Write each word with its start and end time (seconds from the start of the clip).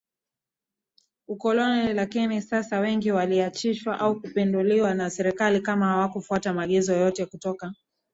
ukoloni 1.27 1.93
lakini 1.93 2.41
sasa 2.41 2.79
wengi 2.79 3.11
waliachishwa 3.11 3.99
au 3.99 4.21
kupinduliwa 4.21 4.93
na 4.93 5.09
serikali 5.09 5.61
kama 5.61 5.85
hawakufuata 5.87 6.53
maagizo 6.53 6.93
yote 6.93 7.25
kutoka 7.25 7.73